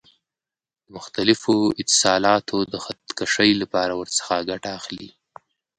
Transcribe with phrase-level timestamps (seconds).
[0.85, 5.09] د مختلفو اتصالاتو د خط کشۍ لپاره ورڅخه ګټه اخلي.